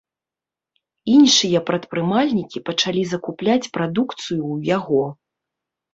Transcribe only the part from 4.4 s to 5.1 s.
ў яго.